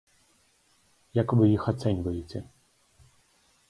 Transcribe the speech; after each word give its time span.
Як 1.21 1.27
вы 1.41 1.45
іх 1.51 1.63
ацэньваеце? 1.75 2.39